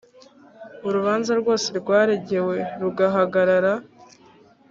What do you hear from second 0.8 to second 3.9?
urubanza rwose rwaregewe rugahagarara